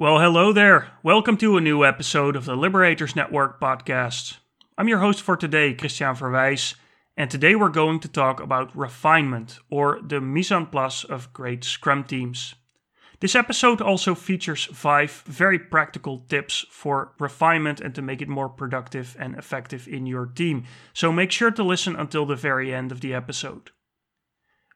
[0.00, 0.92] Well, hello there.
[1.02, 4.38] Welcome to a new episode of the Liberators Network podcast.
[4.78, 6.74] I'm your host for today, Christiaan Verwijs,
[7.18, 11.64] and today we're going to talk about refinement, or the mise en place of great
[11.64, 12.54] Scrum teams.
[13.20, 18.48] This episode also features five very practical tips for refinement and to make it more
[18.48, 20.64] productive and effective in your team.
[20.94, 23.70] So make sure to listen until the very end of the episode.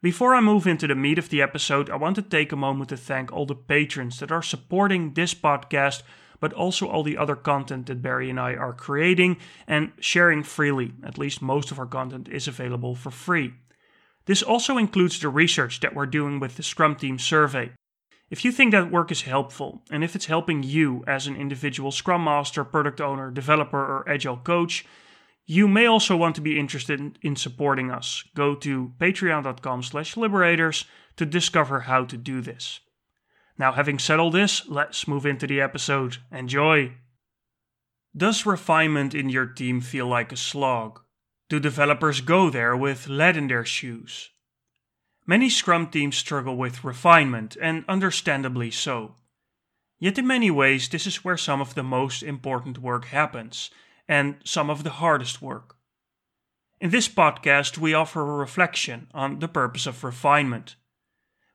[0.05, 2.91] Before I move into the meat of the episode, I want to take a moment
[2.91, 6.03] to thank all the patrons that are supporting this podcast,
[6.41, 10.93] but also all the other content that Barry and I are creating and sharing freely.
[11.03, 13.55] At least most of our content is available for free.
[14.27, 17.71] This also includes the research that we're doing with the Scrum Team survey.
[18.29, 21.91] If you think that work is helpful, and if it's helping you as an individual
[21.91, 24.85] Scrum Master, product owner, developer, or Agile coach,
[25.47, 28.25] you may also want to be interested in supporting us.
[28.35, 30.87] Go to patreon.com slash liberators
[31.17, 32.81] to discover how to do this.
[33.59, 36.17] Now, having said all this, let's move into the episode.
[36.33, 36.95] Enjoy!
[38.17, 41.01] Does refinement in your team feel like a slog?
[41.49, 44.31] Do developers go there with lead in their shoes?
[45.27, 49.17] Many Scrum teams struggle with refinement, and understandably so.
[49.99, 53.71] Yet, in many ways, this is where some of the most important work happens
[54.09, 55.77] and some of the hardest work.
[56.81, 60.77] In this podcast, we offer a reflection on the purpose of refinement.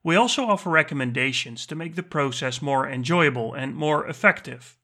[0.03, 4.77] We also offer recommendations to make the process more enjoyable and more effective.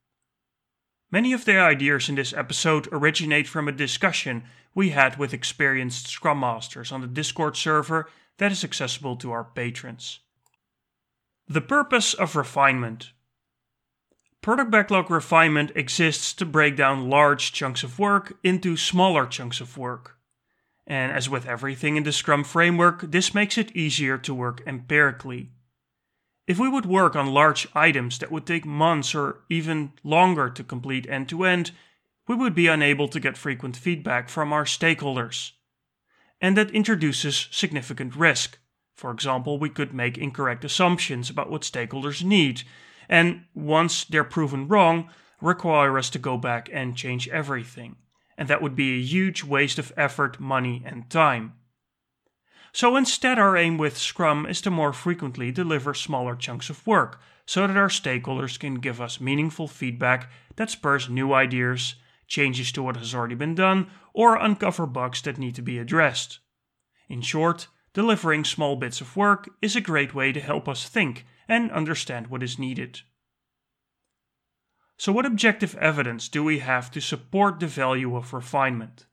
[1.12, 4.44] Many of the ideas in this episode originate from a discussion
[4.74, 9.46] we had with experienced Scrum Masters on the Discord server that is accessible to our
[9.46, 10.20] patrons.
[11.48, 13.12] The purpose of refinement
[14.46, 19.76] Product backlog refinement exists to break down large chunks of work into smaller chunks of
[19.76, 20.20] work.
[20.86, 25.50] And as with everything in the Scrum framework, this makes it easier to work empirically.
[26.46, 30.64] If we would work on large items that would take months or even longer to
[30.64, 31.72] complete end to end,
[32.28, 35.54] we would be unable to get frequent feedback from our stakeholders.
[36.40, 38.60] And that introduces significant risk.
[38.94, 42.62] For example, we could make incorrect assumptions about what stakeholders need
[43.10, 45.10] and once they're proven wrong,
[45.42, 47.96] require us to go back and change everything.
[48.38, 51.54] And that would be a huge waste of effort, money, and time.
[52.74, 57.22] So instead, our aim with Scrum is to more frequently deliver smaller chunks of work
[57.46, 61.96] so that our stakeholders can give us meaningful feedback that spurs new ideas,
[62.28, 66.40] changes to what has already been done, or uncover bugs that need to be addressed.
[67.08, 71.26] In short, delivering small bits of work is a great way to help us think
[71.48, 73.00] and understand what is needed.
[74.98, 79.06] So, what objective evidence do we have to support the value of refinement?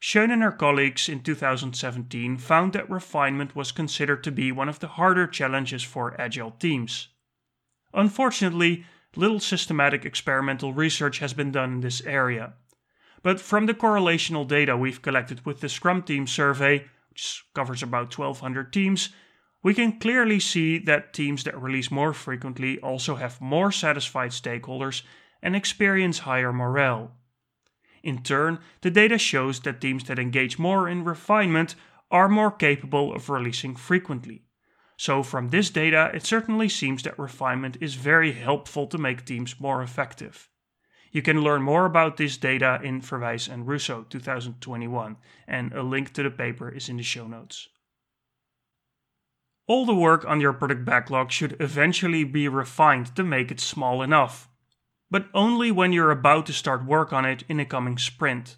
[0.00, 4.80] Schoen and her colleagues in 2017 found that refinement was considered to be one of
[4.80, 7.08] the harder challenges for agile teams.
[7.94, 12.54] Unfortunately, little systematic experimental research has been done in this area.
[13.22, 16.84] But from the correlational data we've collected with the Scrum Team survey,
[17.18, 19.08] which covers about 1200 teams,
[19.64, 25.02] we can clearly see that teams that release more frequently also have more satisfied stakeholders
[25.42, 27.10] and experience higher morale.
[28.04, 31.74] In turn, the data shows that teams that engage more in refinement
[32.08, 34.44] are more capable of releasing frequently.
[34.96, 39.58] So, from this data, it certainly seems that refinement is very helpful to make teams
[39.58, 40.48] more effective.
[41.10, 46.12] You can learn more about this data in Verwijs and Russo 2021, and a link
[46.12, 47.68] to the paper is in the show notes.
[49.66, 54.02] All the work on your product backlog should eventually be refined to make it small
[54.02, 54.48] enough,
[55.10, 58.56] but only when you're about to start work on it in a coming sprint.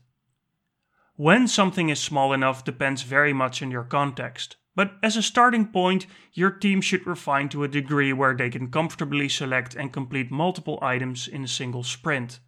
[1.16, 5.66] When something is small enough depends very much on your context, but as a starting
[5.66, 10.30] point, your team should refine to a degree where they can comfortably select and complete
[10.30, 12.40] multiple items in a single sprint.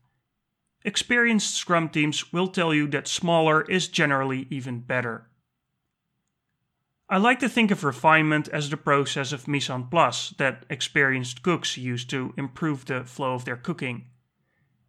[0.85, 5.29] Experienced Scrum teams will tell you that smaller is generally even better.
[7.09, 11.43] I like to think of refinement as the process of mise en place that experienced
[11.43, 14.07] cooks use to improve the flow of their cooking.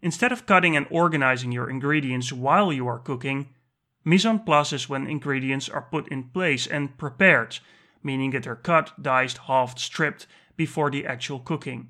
[0.02, 3.50] Instead of cutting and organizing your ingredients while you are cooking,
[4.04, 7.60] mise en place is when ingredients are put in place and prepared,
[8.04, 11.90] meaning that they're cut, diced, halved, stripped before the actual cooking.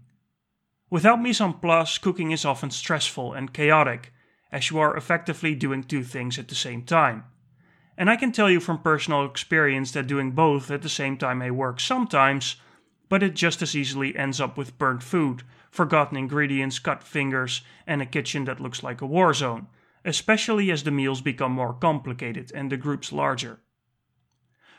[0.90, 4.14] Without mise en place, cooking is often stressful and chaotic,
[4.52, 7.24] as you are effectively doing two things at the same time.
[7.98, 11.40] And I can tell you from personal experience that doing both at the same time
[11.40, 12.58] may work sometimes,
[13.10, 18.02] but it just as easily ends up with burnt food, forgotten ingredients, cut fingers, and
[18.02, 19.68] a kitchen that looks like a war zone,
[20.06, 23.60] especially as the meals become more complicated and the groups larger.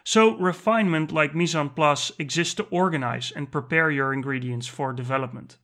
[0.04, 5.56] So, refinement like mise en place exists to organize and prepare your ingredients for development.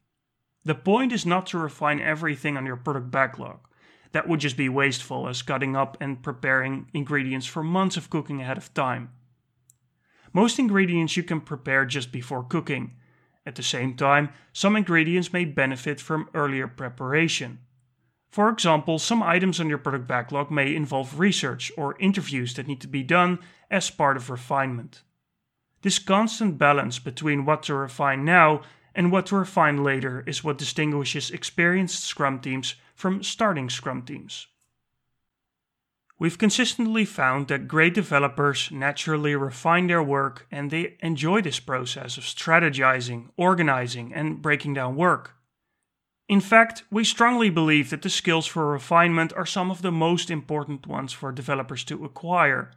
[0.64, 3.60] The point is not to refine everything on your product backlog.
[4.12, 8.40] That would just be wasteful, as cutting up and preparing ingredients for months of cooking
[8.40, 9.10] ahead of time.
[10.32, 12.96] Most ingredients you can prepare just before cooking.
[13.46, 17.58] At the same time, some ingredients may benefit from earlier preparation.
[18.30, 22.80] For example, some items on your product backlog may involve research or interviews that need
[22.80, 23.40] to be done
[23.70, 25.02] as part of refinement.
[25.82, 28.62] This constant balance between what to refine now
[28.94, 34.46] and what to refine later is what distinguishes experienced Scrum teams from starting Scrum teams.
[36.18, 42.18] We've consistently found that great developers naturally refine their work and they enjoy this process
[42.18, 45.34] of strategizing, organizing, and breaking down work.
[46.30, 50.30] In fact, we strongly believe that the skills for refinement are some of the most
[50.30, 52.70] important ones for developers to acquire.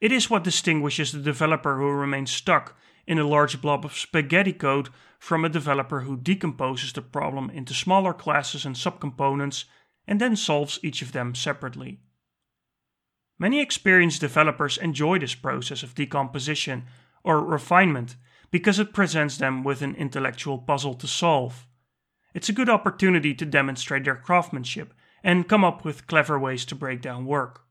[0.00, 2.76] It is what distinguishes the developer who remains stuck
[3.06, 4.88] in a large blob of spaghetti code
[5.20, 9.66] from a developer who decomposes the problem into smaller classes and subcomponents
[10.08, 12.00] and then solves each of them separately.
[13.38, 16.86] Many experienced developers enjoy this process of decomposition
[17.22, 18.16] or refinement
[18.50, 21.67] because it presents them with an intellectual puzzle to solve.
[22.34, 24.92] It's a good opportunity to demonstrate their craftsmanship
[25.22, 27.62] and come up with clever ways to break down work.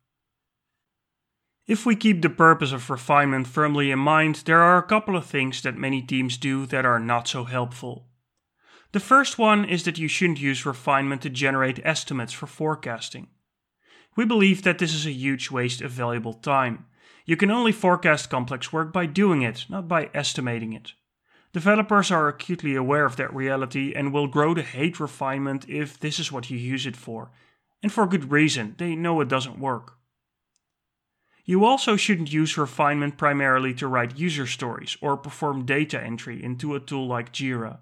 [1.68, 5.25] If we keep the purpose of refinement firmly in mind, there are a couple of
[5.25, 8.07] things that many teams do that are not so helpful.
[8.94, 13.27] The first one is that you shouldn't use refinement to generate estimates for forecasting.
[14.15, 16.86] We believe that this is a huge waste of valuable time.
[17.25, 20.94] You can only forecast complex work by doing it, not by estimating it.
[21.57, 26.19] Developers are acutely aware of that reality and will grow to hate refinement if this
[26.19, 27.31] is what you use it for.
[27.81, 29.94] And for good reason, they know it doesn't work.
[31.45, 36.75] You also shouldn't use refinement primarily to write user stories or perform data entry into
[36.75, 37.80] a tool like Jira.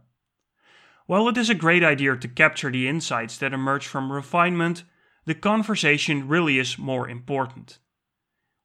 [1.06, 4.86] While it is a great idea to capture the insights that emerge from refinement,
[5.25, 7.80] the conversation really is more important.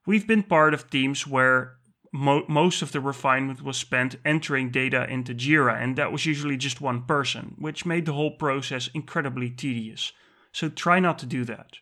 [0.05, 1.75] We've been part of teams where
[2.11, 6.57] mo- most of the refinement was spent entering data into Jira, and that was usually
[6.57, 10.11] just one person, which made the whole process incredibly tedious.
[10.51, 11.77] So try not to do that.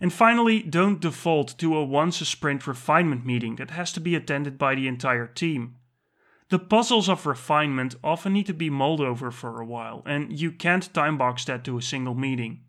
[0.00, 4.14] And finally, don't default to a once a sprint refinement meeting that has to be
[4.14, 5.76] attended by the entire team.
[6.48, 10.50] The puzzles of refinement often need to be mulled over for a while, and you
[10.50, 12.64] can't timebox that to a single meeting.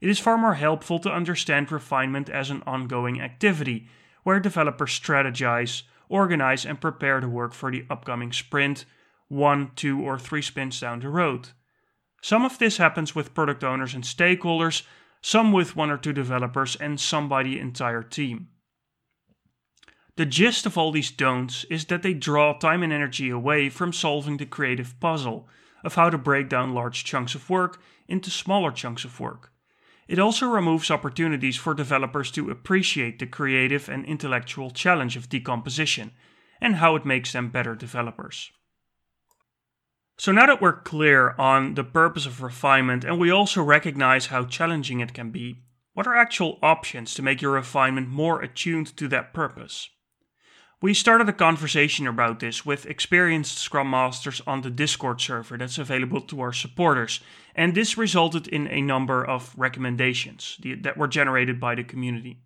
[0.00, 3.86] It is far more helpful to understand refinement as an ongoing activity,
[4.22, 8.84] where developers strategize, organize, and prepare the work for the upcoming sprint,
[9.28, 11.48] one, two, or three sprints down the road.
[12.20, 14.82] Some of this happens with product owners and stakeholders,
[15.20, 18.48] some with one or two developers, and some by the entire team.
[20.16, 23.92] The gist of all these don'ts is that they draw time and energy away from
[23.92, 25.48] solving the creative puzzle
[25.82, 29.51] of how to break down large chunks of work into smaller chunks of work.
[30.12, 36.10] It also removes opportunities for developers to appreciate the creative and intellectual challenge of decomposition
[36.60, 38.52] and how it makes them better developers.
[40.18, 44.44] So now that we're clear on the purpose of refinement and we also recognize how
[44.44, 45.62] challenging it can be,
[45.94, 49.88] what are actual options to make your refinement more attuned to that purpose?
[50.82, 55.78] We started a conversation about this with experienced Scrum Masters on the Discord server that's
[55.78, 57.20] available to our supporters,
[57.54, 62.40] and this resulted in a number of recommendations that were generated by the community.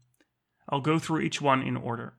[0.68, 2.12] I'll go through each one in order.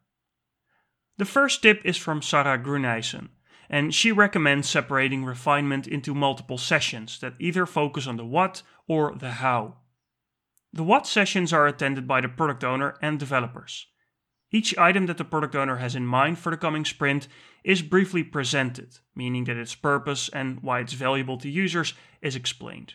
[1.19, 3.29] The first tip is from Sarah Gruneisen
[3.69, 9.13] and she recommends separating refinement into multiple sessions that either focus on the what or
[9.15, 9.75] the how.
[10.73, 13.87] The what sessions are attended by the product owner and developers.
[14.51, 17.27] Each item that the product owner has in mind for the coming sprint
[17.63, 22.93] is briefly presented, meaning that its purpose and why it's valuable to users is explained.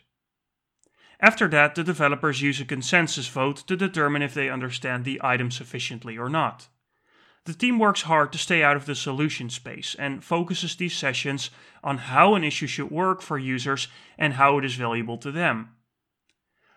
[1.20, 5.50] After that, the developers use a consensus vote to determine if they understand the item
[5.50, 6.68] sufficiently or not.
[7.44, 11.50] The team works hard to stay out of the solution space and focuses these sessions
[11.84, 15.76] on how an issue should work for users and how it is valuable to them.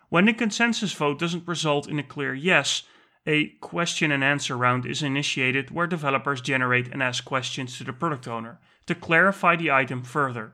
[0.09, 2.83] When the consensus vote doesn't result in a clear yes,
[3.27, 7.93] a question and answer round is initiated where developers generate and ask questions to the
[7.93, 10.53] product owner to clarify the item further.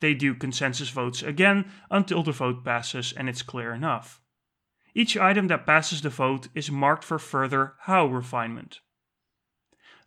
[0.00, 4.20] They do consensus votes again until the vote passes and it's clear enough.
[4.94, 8.80] Each item that passes the vote is marked for further how refinement.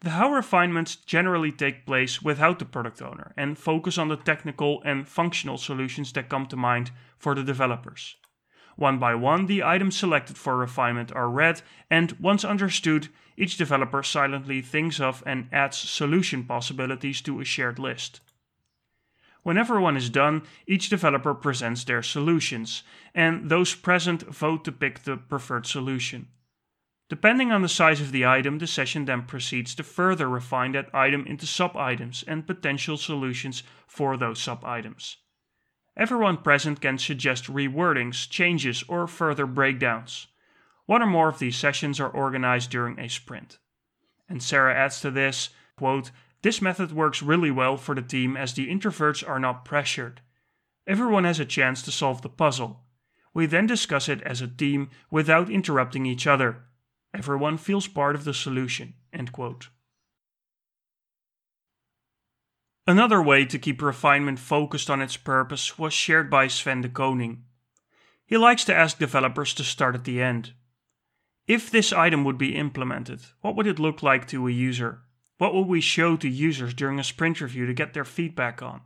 [0.01, 4.81] The how refinements generally take place without the product owner and focus on the technical
[4.83, 8.15] and functional solutions that come to mind for the developers.
[8.75, 14.03] One by one, the items selected for refinement are read, and once understood, each developer
[14.03, 18.19] silently thinks of and adds solution possibilities to a shared list.
[19.43, 25.03] When everyone is done, each developer presents their solutions, and those present vote to pick
[25.03, 26.27] the preferred solution.
[27.07, 30.89] Depending on the size of the item, the session then proceeds to further refine that
[30.93, 35.17] item into sub-items and potential solutions for those sub-items.
[35.97, 40.27] Everyone present can suggest rewordings, changes, or further breakdowns.
[40.85, 43.59] One or more of these sessions are organized during a sprint.
[44.27, 46.11] And Sarah adds to this, quote,
[46.41, 50.21] This method works really well for the team as the introverts are not pressured.
[50.85, 52.81] Everyone has a chance to solve the puzzle.
[53.33, 56.63] We then discuss it as a team without interrupting each other.
[57.13, 58.93] Everyone feels part of the solution.
[59.13, 59.69] End quote.
[62.87, 67.43] Another way to keep refinement focused on its purpose was shared by Sven de Koning.
[68.27, 70.53] He likes to ask developers to start at the end.
[71.47, 75.01] If this item would be implemented, what would it look like to a user?
[75.39, 78.81] What would we show to users during a sprint review to get their feedback on?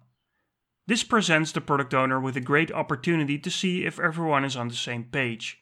[0.87, 4.69] This presents the product owner with a great opportunity to see if everyone is on
[4.69, 5.61] the same page.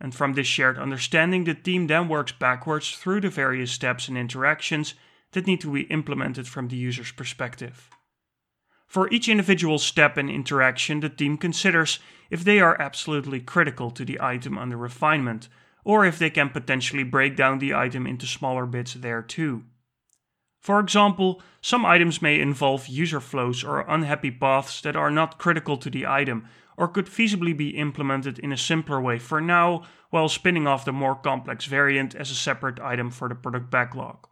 [0.00, 4.16] And from this shared understanding, the team then works backwards through the various steps and
[4.16, 4.94] interactions
[5.36, 7.90] that need to be implemented from the user's perspective.
[8.86, 11.98] For each individual step and interaction, the team considers
[12.30, 15.48] if they are absolutely critical to the item under refinement,
[15.84, 19.64] or if they can potentially break down the item into smaller bits there too.
[20.62, 25.76] For example, some items may involve user flows or unhappy paths that are not critical
[25.76, 30.30] to the item, or could feasibly be implemented in a simpler way for now, while
[30.30, 34.26] spinning off the more complex variant as a separate item for the product backlog.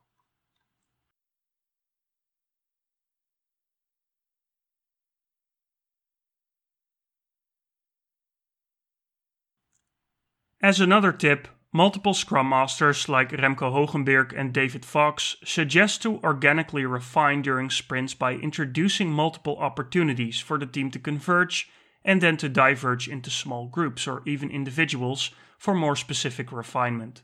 [10.64, 16.86] As another tip, multiple Scrum Masters like Remco Hogenberg and David Fox suggest to organically
[16.86, 21.68] refine during sprints by introducing multiple opportunities for the team to converge
[22.02, 27.20] and then to diverge into small groups or even individuals for more specific refinement.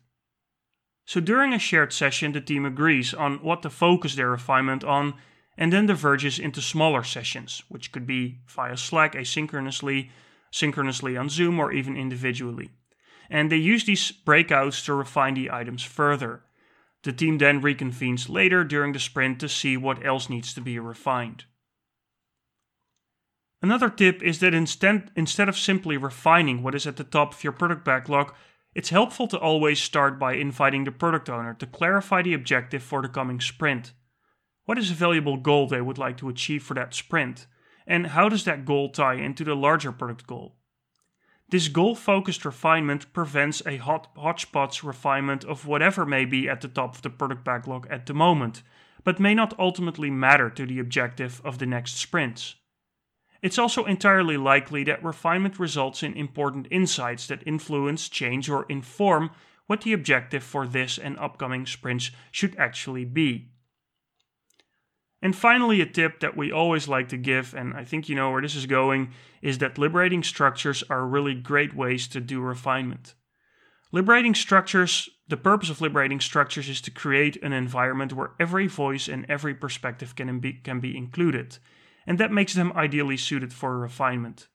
[1.07, 5.15] So during a shared session, the team agrees on what to focus their refinement on
[5.57, 10.11] and then diverges into smaller sessions, which could be via Slack asynchronously,
[10.53, 12.73] synchronously on Zoom, or even individually
[13.31, 16.43] and they use these breakouts to refine the items further.
[17.03, 20.79] The team then reconvenes later during the sprint to see what else needs to be
[20.79, 21.45] refined.
[23.63, 27.45] Another tip is that instead, instead of simply refining what is at the top of
[27.45, 28.35] your product backlog,
[28.75, 33.03] it's helpful to always start by inviting the product owner to clarify the objective for
[33.03, 33.93] the coming sprint.
[34.65, 37.47] What is a valuable goal they would like to achieve for that sprint?
[37.87, 40.57] And how does that goal tie into the larger product goal?
[41.51, 46.69] This goal focused refinement prevents a hot hotspots refinement of whatever may be at the
[46.69, 48.63] top of the product backlog at the moment,
[49.03, 52.55] but may not ultimately matter to the objective of the next sprints.
[53.43, 59.31] It's also entirely likely that refinement results in important insights that influence, change, or inform
[59.67, 63.49] what the objective for this and upcoming sprints should actually be.
[65.23, 68.31] And finally, a tip that we always like to give, and I think you know
[68.31, 69.13] where this is going,
[69.43, 73.15] is that liberating structures are really great ways to do refinement.
[73.93, 79.09] Liberating structures, the purpose of liberating structures is to create an environment where every voice
[79.09, 81.59] and every perspective can be, can be included,
[82.07, 84.49] and that makes them ideally suited for refinement.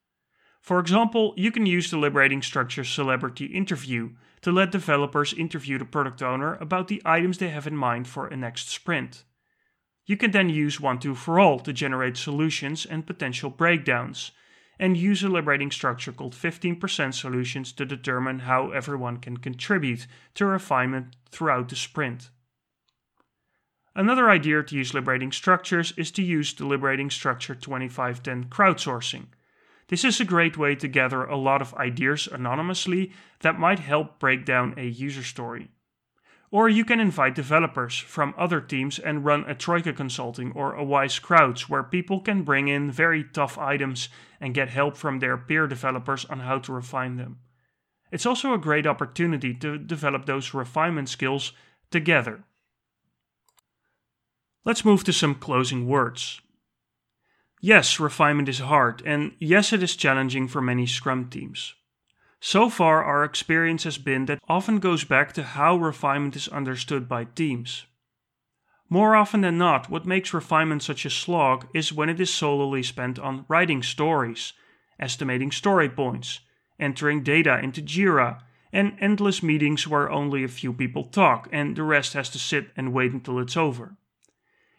[0.61, 5.85] For example, you can use the liberating structure celebrity interview to let developers interview the
[5.85, 9.25] product owner about the items they have in mind for a next sprint.
[10.05, 14.31] You can then use 1-2-4-All to generate solutions and potential breakdowns,
[14.77, 20.45] and use a liberating structure called 15% solutions to determine how everyone can contribute to
[20.45, 22.29] refinement throughout the sprint.
[23.95, 29.27] Another idea to use liberating structures is to use the liberating structure 25/10 crowdsourcing.
[29.87, 34.19] This is a great way to gather a lot of ideas anonymously that might help
[34.19, 35.69] break down a user story.
[36.55, 40.85] Or you can invite developers from other teams and run a Troika consulting or a
[40.85, 44.07] Wise Crowds where people can bring in very tough items
[44.39, 47.39] and get help from their peer developers on how to refine them.
[48.09, 51.51] It's also a great opportunity to develop those refinement skills
[51.91, 52.45] together.
[54.63, 56.39] Let's move to some closing words.
[57.59, 61.75] Yes, refinement is hard, and yes, it is challenging for many Scrum teams.
[62.47, 67.09] So far, our experience has been that often goes back to how refinement is understood
[67.09, 67.87] by teams.
[68.87, 72.83] More often than not, what makes refinement such a slog is when it is solely
[72.83, 74.53] spent on writing stories,
[74.99, 76.41] estimating story points,
[76.79, 81.81] entering data into Jira, and endless meetings where only a few people talk and the
[81.81, 83.97] rest has to sit and wait until it's over.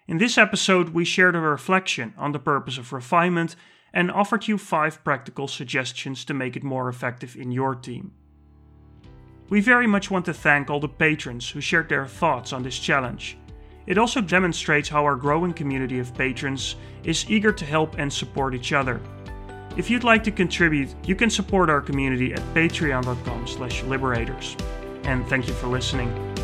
[0.07, 3.57] In this episode, we shared a reflection on the purpose of refinement
[3.97, 8.13] and offered you five practical suggestions to make it more effective in your team.
[9.49, 12.79] We very much want to thank all the patrons who shared their thoughts on this
[12.79, 13.39] challenge.
[13.87, 18.55] It also demonstrates how our growing community of patrons is eager to help and support
[18.55, 19.01] each other.
[19.79, 24.57] If you'd like to contribute, you can support our community at patreon.com/liberators.
[25.05, 26.36] And thank you for listening.